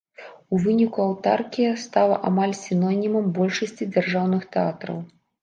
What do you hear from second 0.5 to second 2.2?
У выніку аўтаркія стала